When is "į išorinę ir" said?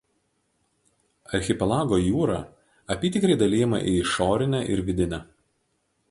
3.91-4.83